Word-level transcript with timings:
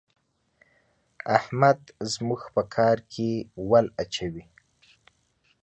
احمد 1.37 1.79
زموږ 2.13 2.41
په 2.55 2.61
کار 2.75 2.97
کې 3.11 3.29
ول 3.69 3.85
اچوي. 4.03 4.45